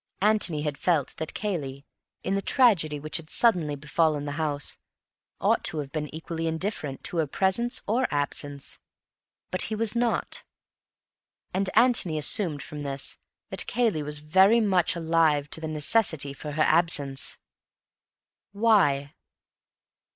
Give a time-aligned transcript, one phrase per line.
[0.23, 1.85] Antony had felt that Cayley,
[2.23, 4.79] in the tragedy which had suddenly befallen the house,
[5.39, 8.79] ought to have been equally indifferent to her presence or absence.
[9.51, 10.43] But he was not;
[11.53, 13.19] and Antony assumed from this
[13.51, 17.37] that Cayley was very much alive to the necessity for her absence.
[18.53, 19.13] Why?